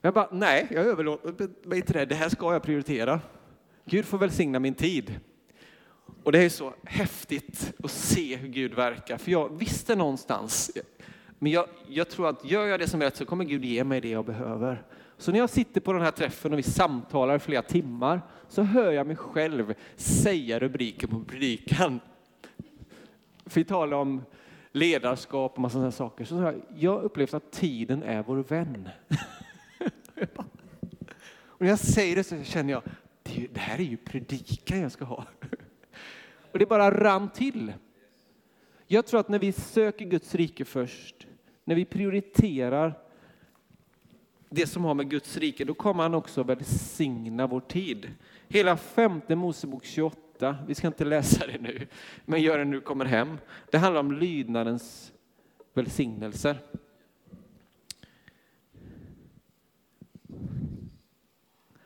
[0.00, 2.04] Jag bara, nej, jag överlåter mig till det.
[2.04, 3.20] Det här ska jag prioritera.
[3.84, 5.20] Gud får välsigna min tid.
[6.24, 10.70] Och det är så häftigt att se hur Gud verkar, för jag visste någonstans,
[11.38, 13.84] men jag, jag tror att gör jag det som är rätt så kommer Gud ge
[13.84, 14.82] mig det jag behöver.
[15.18, 18.62] Så när jag sitter på den här träffen och vi samtalar i flera timmar så
[18.62, 22.00] hör jag mig själv säga rubriken på predikan.
[23.44, 24.22] Vi talar om
[24.72, 26.24] ledarskap och massa sådana saker.
[26.24, 28.88] Så jag, jag upplevt att tiden är vår vän.
[31.46, 32.82] och när jag säger det så känner jag,
[33.22, 35.24] det här är ju predikan jag ska ha.
[36.52, 37.72] och det bara rann till.
[38.86, 41.26] Jag tror att när vi söker Guds rike först,
[41.64, 42.98] när vi prioriterar
[44.48, 48.10] det som har med Guds rike, då kommer han också välsigna vår tid.
[48.48, 50.16] Hela femte Mosebok 28,
[50.66, 51.86] vi ska inte läsa det nu,
[52.24, 53.38] men gör det nu kommer hem.
[53.70, 55.12] Det handlar om lydnadens
[55.74, 56.58] välsignelser.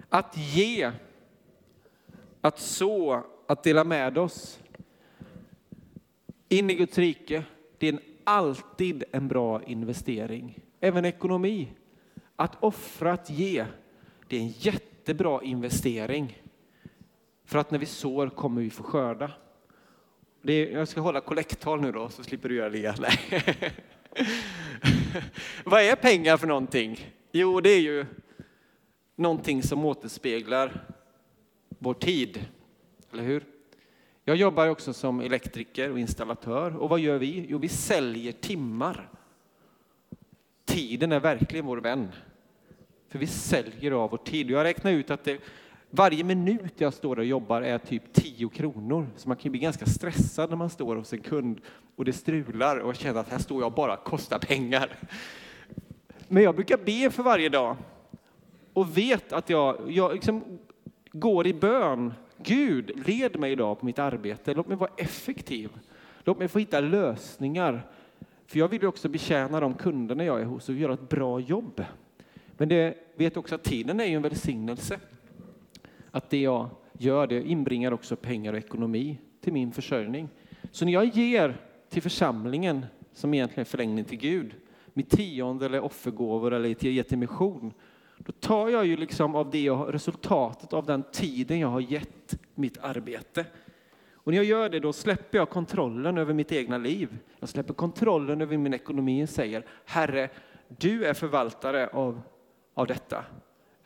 [0.09, 0.93] Att ge,
[2.41, 4.61] att så, att dela med oss
[6.49, 7.45] in i Guds rike,
[7.79, 10.59] det är alltid en bra investering.
[10.81, 11.73] Även ekonomi.
[12.37, 13.67] Att offra, att ge,
[14.29, 16.43] det är en jättebra investering.
[17.49, 19.31] För att när vi sår kommer vi få skörda.
[20.43, 23.01] Det är, jag ska hålla kollekttal nu då, så slipper du göra det.
[23.01, 23.55] Nej.
[25.65, 27.15] Vad är pengar för någonting?
[27.33, 28.07] Jo, det är ju
[29.17, 30.85] någonting som återspeglar
[31.69, 32.47] vår tid,
[33.13, 33.45] eller hur?
[34.25, 36.77] Jag jobbar också som elektriker och installatör.
[36.77, 37.47] Och vad gör vi?
[37.49, 39.09] Jo, vi säljer timmar.
[40.65, 42.09] Tiden är verkligen vår vän.
[43.09, 44.51] För vi säljer av vår tid.
[44.51, 45.41] Jag räknar ut att det,
[45.91, 49.07] varje minut jag står och jobbar är typ 10 kronor.
[49.17, 51.61] Så man kan bli ganska stressad när man står hos en kund
[51.97, 54.99] och det strular och känner att här står jag bara kostar pengar.
[56.29, 57.77] Men jag brukar be för varje dag
[58.73, 60.59] och vet att jag, jag liksom
[61.13, 62.15] går i bön.
[62.37, 64.55] Gud, led mig idag på mitt arbete.
[64.55, 65.71] Låt mig vara effektiv.
[66.25, 67.87] Låt mig få hitta lösningar.
[68.47, 71.41] För jag vill ju också betjäna de kunderna jag är hos och göra ett bra
[71.41, 71.85] jobb.
[72.57, 75.01] Men det vet också att tiden är ju en välsignelse.
[76.11, 80.29] Att det jag gör, det inbringar också pengar och ekonomi till min försörjning.
[80.71, 81.57] Så när jag ger
[81.89, 84.55] till församlingen, som egentligen är förlängning till Gud,
[84.93, 87.73] mitt tionde eller offergåvor eller till ge till mission,
[88.19, 92.39] då tar jag ju liksom av det jag, resultatet av den tiden jag har gett
[92.55, 93.47] mitt arbete.
[94.13, 97.19] Och när jag gör det då släpper jag kontrollen över mitt egna liv.
[97.39, 100.29] Jag släpper kontrollen över min ekonomi och säger Herre,
[100.69, 102.21] du är förvaltare av,
[102.75, 103.25] av detta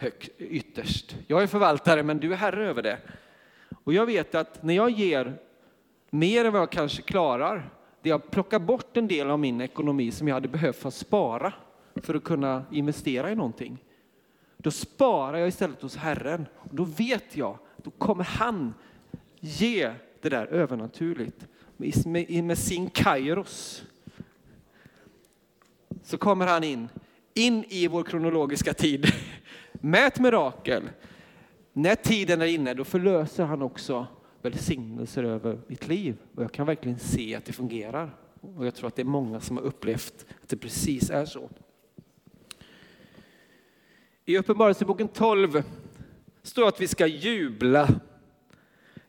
[0.03, 1.17] hög, ytterst.
[1.27, 2.99] Jag är förvaltare men du är herre över det.
[3.85, 5.39] Och jag vet att när jag ger
[6.11, 7.71] mer än vad jag kanske klarar,
[8.03, 10.95] det jag plockar bort en del av min ekonomi som jag hade behövt för att
[10.95, 11.53] spara
[11.95, 13.85] för att kunna investera i någonting.
[14.57, 16.47] Då sparar jag istället hos Herren.
[16.55, 18.75] Och då vet jag, då kommer han
[19.41, 21.47] ge det där övernaturligt.
[21.77, 23.85] Med, med sin kairos
[26.03, 26.89] så kommer han in,
[27.35, 29.07] in i vår kronologiska tid
[29.83, 30.91] med ett mirakel.
[31.73, 34.07] När tiden är inne, då förlöser han också
[34.43, 36.17] välsignelser över mitt liv.
[36.35, 38.17] Och jag kan verkligen se att det fungerar.
[38.41, 41.51] Och jag tror att det är många som har upplevt att det precis är så.
[44.25, 45.63] I Uppenbarelseboken 12
[46.43, 47.89] står att vi ska jubla.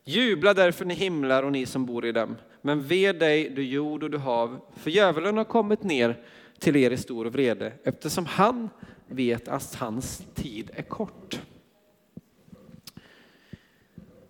[0.03, 2.35] Jubla därför ni himlar och ni som bor i dem.
[2.61, 6.25] Men ve dig, du jord och du hav, för djävulen har kommit ner
[6.59, 8.69] till er i stor vrede, eftersom han
[9.13, 11.41] vet att hans tid är kort.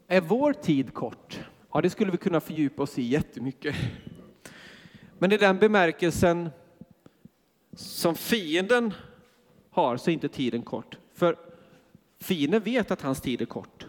[0.08, 1.40] Är vår tid kort?
[1.74, 3.76] Ja, det skulle vi kunna fördjupa oss i jättemycket.
[5.20, 6.50] Men i den bemärkelsen
[7.76, 8.94] som fienden
[9.70, 10.98] har så är inte tiden kort.
[11.14, 11.36] För
[12.20, 13.88] fienden vet att hans tid är kort.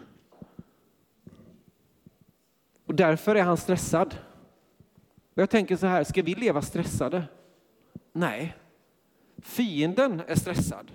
[2.85, 4.17] Och därför är han stressad.
[5.33, 7.23] Och jag tänker så här, ska vi leva stressade?
[8.11, 8.55] Nej.
[9.45, 10.91] Fienden är stressad.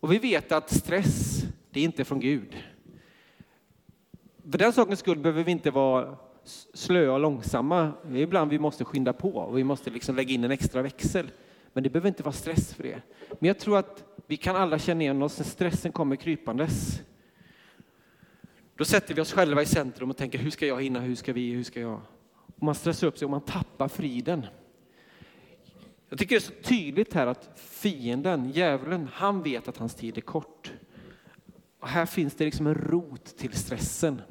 [0.00, 2.56] Och vi vet att stress, det är inte från Gud.
[4.50, 6.16] För den sakens skull behöver vi inte vara
[6.74, 7.92] slöa och långsamma.
[8.14, 11.30] Ibland vi måste skynda på och vi måste liksom lägga in en extra växel.
[11.72, 13.02] Men det behöver inte vara stress för det.
[13.38, 17.00] Men jag tror att vi kan alla känna igen oss när stressen kommer krypandes.
[18.76, 21.32] Då sätter vi oss själva i centrum och tänker hur ska jag hinna, hur ska
[21.32, 22.00] vi, hur ska jag?
[22.56, 24.46] Och man stressar upp sig och man tappar friden.
[26.10, 30.16] Jag tycker det är så tydligt här att fienden, djävulen, han vet att hans tid
[30.18, 30.72] är kort.
[31.80, 34.22] Och här finns det liksom en rot till stressen.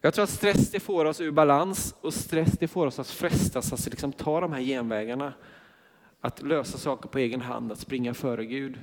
[0.00, 3.10] Jag tror att stress det får oss ur balans och stress det får oss att
[3.10, 5.32] frestas att liksom ta de här genvägarna.
[6.20, 8.78] Att lösa saker på egen hand, att springa före Gud.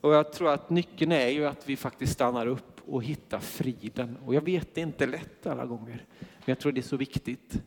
[0.00, 4.16] Och jag tror att nyckeln är ju att vi faktiskt stannar upp och hitta friden.
[4.26, 6.96] Och jag vet det är inte lätt alla gånger, men jag tror det är så
[6.96, 7.62] viktigt.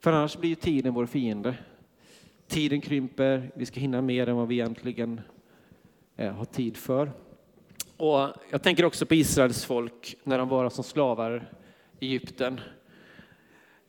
[0.00, 1.54] För annars blir ju tiden vår fiende.
[2.46, 5.20] Tiden krymper, vi ska hinna mer än vad vi egentligen
[6.16, 7.12] eh, har tid för.
[7.96, 11.52] Och jag tänker också på Israels folk när de var som slavar
[11.98, 12.60] i Egypten.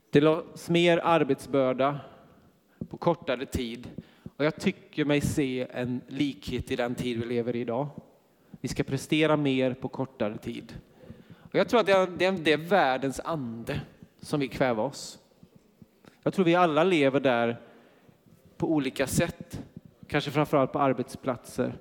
[0.10, 2.00] Det lades mer arbetsbörda
[2.90, 3.88] på kortare tid.
[4.38, 7.88] Och jag tycker mig se en likhet i den tid vi lever i idag.
[8.62, 10.78] Vi ska prestera mer på kortare tid.
[11.52, 13.82] Och jag tror att det är, det är, det är världens ande
[14.20, 15.20] som vill kväva oss.
[16.24, 17.62] Jag tror vi alla lever där
[18.58, 19.62] på olika sätt,
[20.08, 21.74] kanske framförallt på arbetsplatser.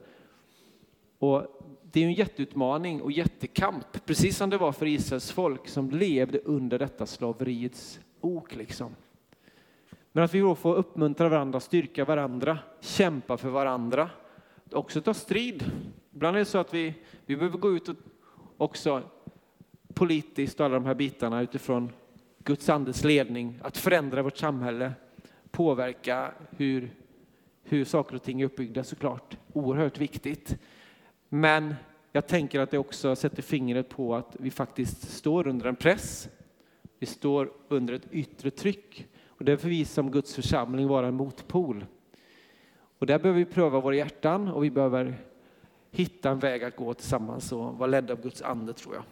[1.18, 1.46] Och
[1.82, 6.38] det är en jätteutmaning och jättekamp, precis som det var för Israels folk som levde
[6.38, 8.54] under detta slaveriets ok.
[8.54, 8.96] Liksom.
[10.12, 14.10] Men att vi då får uppmuntra varandra, styrka varandra, kämpa för varandra,
[14.72, 15.70] också ta strid.
[16.14, 16.94] Ibland är det så att vi,
[17.26, 17.96] vi behöver gå ut och
[18.56, 19.02] också
[19.94, 21.92] politiskt och alla de här bitarna utifrån
[22.38, 24.92] Guds andes ledning, att förändra vårt samhälle,
[25.50, 26.90] påverka hur,
[27.62, 29.36] hur saker och ting är uppbyggda såklart.
[29.52, 30.58] Oerhört viktigt.
[31.28, 31.74] Men
[32.12, 36.28] jag tänker att det också sätter fingret på att vi faktiskt står under en press.
[36.98, 41.84] Vi står under ett yttre tryck och därför vi som Guds församling vara en motpol.
[42.98, 45.16] Och där behöver vi pröva våra hjärtan och vi behöver
[45.90, 49.04] hitta en väg att gå tillsammans och vara ledda av Guds ande tror jag.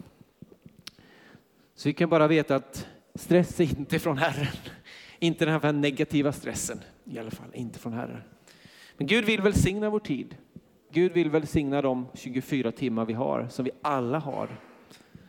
[1.75, 4.53] Så vi kan bara veta att stress är inte från Herren.
[5.19, 8.21] Inte den här negativa stressen i alla fall, inte från Herren.
[8.97, 10.35] Men Gud vill välsigna vår tid.
[10.91, 14.59] Gud vill välsigna de 24 timmar vi har, som vi alla har.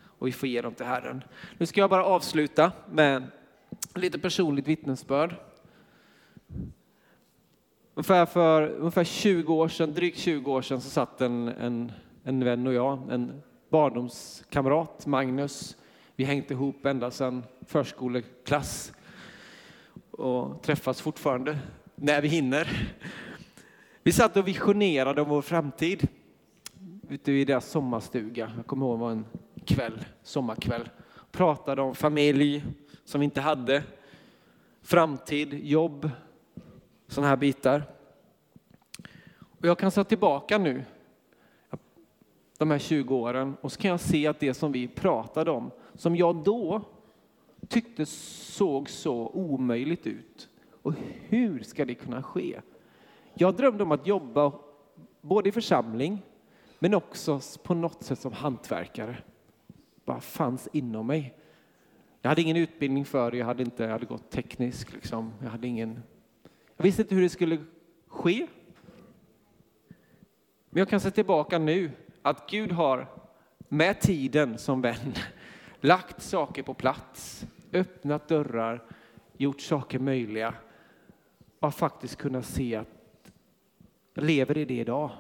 [0.03, 1.25] Och vi får ge dem till Herren.
[1.59, 3.25] Nu ska jag bara avsluta med
[3.95, 5.35] lite personligt vittnesbörd.
[8.01, 11.93] Ungefär för ungefär 20 år sedan, drygt 20 år sedan, så satt en, en,
[12.25, 15.77] en vän och jag, en barndomskamrat, Magnus.
[16.17, 18.93] Vi hängt ihop ända sedan förskoleklass
[20.11, 21.59] och träffas fortfarande
[21.95, 22.93] när vi hinner.
[24.03, 26.09] Vi satt och visionerade om vår framtid
[27.09, 28.53] ute i deras sommarstuga.
[28.57, 29.27] Jag kommer ihåg det var en
[29.65, 30.89] kväll, sommarkväll.
[31.33, 32.65] Pratade om familj
[33.05, 33.83] som vi inte hade,
[34.83, 36.11] framtid, jobb,
[37.11, 37.83] sådana här bitar.
[39.41, 40.85] Och jag kan se tillbaka nu,
[42.59, 45.71] de här 20 åren, och så kan jag se att det som vi pratade om,
[45.95, 46.83] som jag då
[47.69, 50.49] tyckte såg så omöjligt ut.
[50.83, 50.95] Och
[51.29, 52.61] hur ska det kunna ske?
[53.35, 54.53] Jag drömde om att jobba
[55.21, 56.23] både i församling,
[56.79, 59.17] men också på något sätt som hantverkare.
[60.05, 61.35] Bara fanns inom mig.
[62.23, 64.93] Jag hade ingen utbildning för det, jag hade inte jag hade gått teknisk.
[64.93, 65.33] Liksom.
[65.43, 66.03] Jag, hade ingen,
[66.81, 67.59] jag visste inte hur det skulle
[68.07, 68.47] ske.
[70.71, 71.91] Men jag kan se tillbaka nu
[72.23, 73.07] att Gud har
[73.69, 75.15] med tiden som vän
[75.81, 78.85] lagt saker på plats, öppnat dörrar,
[79.37, 80.55] gjort saker möjliga
[81.59, 83.33] och faktiskt kunna se att
[84.15, 85.11] jag lever i det idag.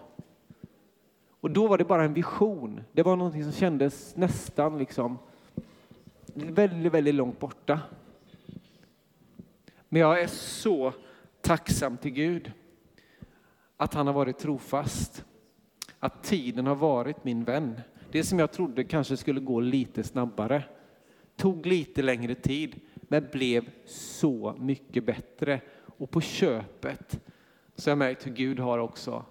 [1.41, 2.81] Och då var det bara en vision.
[2.93, 5.19] Det var någonting som kändes nästan liksom
[6.35, 7.81] väldigt, väldigt långt borta.
[9.89, 10.93] Men jag är så
[11.41, 12.53] tacksam till Gud
[13.76, 15.24] att han har varit trofast.
[15.99, 17.80] Att tiden har varit min vän.
[18.11, 20.64] Det som jag trodde kanske skulle gå lite snabbare
[21.36, 25.61] tog lite längre tid men blev så mycket bättre.
[25.99, 27.20] Och på köpet
[27.76, 29.24] så har jag märkt hur Gud har också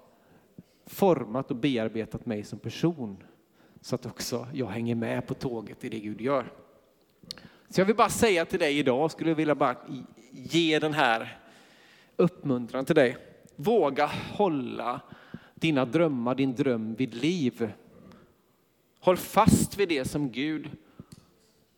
[0.86, 3.24] format och bearbetat mig som person
[3.82, 6.52] så att också jag hänger med på tåget i det Gud gör.
[7.70, 9.76] Så jag vill bara säga till dig idag, skulle jag vilja bara
[10.32, 11.39] ge den här
[12.20, 13.18] uppmuntran till dig.
[13.56, 15.02] Våga hålla
[15.56, 17.72] dina drömmar, din dröm vid liv.
[19.00, 20.70] Håll fast vid det som Gud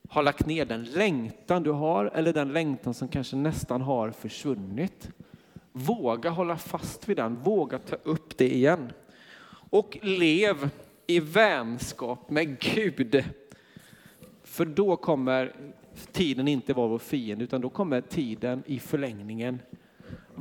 [0.09, 5.09] har lagt ner, den längtan du har eller den längtan som kanske nästan har försvunnit.
[5.71, 8.91] Våga hålla fast vid den, våga ta upp det igen.
[9.69, 10.69] Och lev
[11.07, 13.23] i vänskap med Gud.
[14.43, 15.55] För då kommer
[16.11, 19.59] tiden inte vara vår fiende, utan då kommer tiden i förlängningen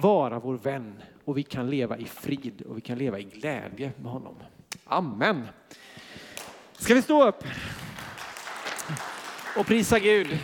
[0.01, 1.03] vara vår vän.
[1.25, 4.35] Och vi kan leva i frid och vi kan leva i glädje med honom.
[4.85, 5.49] Amen.
[6.79, 7.45] Ska vi stå upp
[9.57, 10.39] och prisa Gud?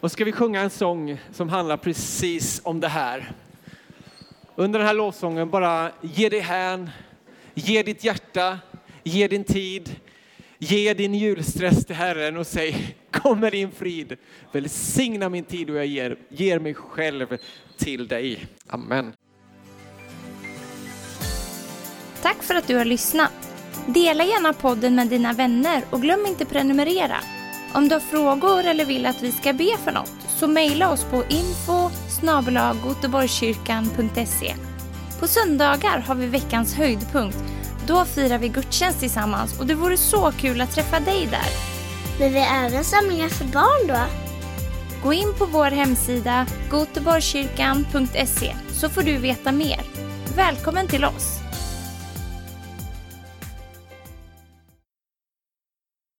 [0.00, 3.32] Och ska vi sjunga en sång som handlar precis om det här.
[4.54, 6.90] Under den här lovsången bara ge dig hän,
[7.54, 8.58] ge ditt hjärta,
[9.02, 10.00] ge din tid,
[10.58, 14.16] ge din julstress till Herren och säg kommer din frid.
[14.52, 17.38] Välsigna min tid och jag ger, ger mig själv
[17.76, 18.46] till dig.
[18.68, 19.12] Amen.
[22.22, 23.32] Tack för att du har lyssnat.
[23.86, 27.16] Dela gärna podden med dina vänner och glöm inte prenumerera.
[27.74, 31.04] Om du har frågor eller vill att vi ska be för något så mejla oss
[31.04, 31.90] på info
[35.20, 37.38] På söndagar har vi veckans höjdpunkt.
[37.86, 41.75] Då firar vi gudstjänst tillsammans och det vore så kul att träffa dig där.
[42.18, 43.98] Men vi har även samlingar för barn då?
[45.02, 49.80] Gå in på vår hemsida goteborgskyrkan.se så får du veta mer.
[50.36, 51.45] Välkommen till oss!